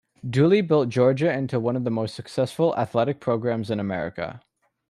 Dooley 0.27 0.61
built 0.61 0.89
Georgia 0.89 1.31
into 1.31 1.59
one 1.59 1.75
of 1.75 1.83
the 1.83 1.91
most 1.91 2.15
successful 2.15 2.75
athletic 2.75 3.19
programs 3.19 3.69
in 3.69 3.79
America. 3.79 4.41